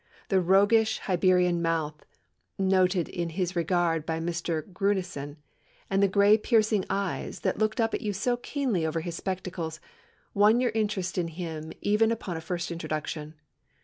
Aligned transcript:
The 0.29 0.41
'roguish 0.41 0.97
Hibernian 0.97 1.61
mouth,' 1.61 2.03
noted 2.57 3.07
in 3.07 3.29
his 3.37 3.55
regard 3.55 4.03
by 4.03 4.19
Mr. 4.19 4.63
Gruneisen, 4.65 5.37
and 5.91 6.01
the 6.01 6.07
gray 6.07 6.39
piercing 6.39 6.85
eyes, 6.89 7.41
that 7.41 7.59
looked 7.59 7.79
up 7.79 7.93
at 7.93 8.01
you 8.01 8.11
so 8.11 8.35
keenly 8.37 8.83
over 8.83 9.01
his 9.01 9.13
spectacles, 9.15 9.79
won 10.33 10.59
your 10.59 10.71
interest 10.71 11.19
in 11.19 11.27
him 11.27 11.71
even 11.81 12.11
upon 12.11 12.35
a 12.35 12.41
first 12.41 12.71
introduction. 12.71 13.35